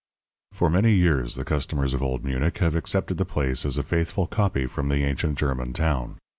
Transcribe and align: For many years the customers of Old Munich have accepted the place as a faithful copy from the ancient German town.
For 0.51 0.67
many 0.67 0.93
years 0.95 1.35
the 1.35 1.45
customers 1.45 1.93
of 1.93 2.01
Old 2.01 2.25
Munich 2.25 2.57
have 2.57 2.73
accepted 2.73 3.17
the 3.19 3.23
place 3.23 3.67
as 3.67 3.77
a 3.77 3.83
faithful 3.83 4.25
copy 4.25 4.65
from 4.65 4.89
the 4.89 5.03
ancient 5.03 5.37
German 5.37 5.73
town. 5.73 6.17